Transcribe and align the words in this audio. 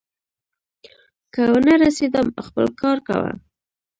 که 1.33 1.41
ونه 1.51 1.75
رسېدم، 1.83 2.27
خپل 2.45 2.65
کار 2.81 2.97
کوه. 3.07 3.31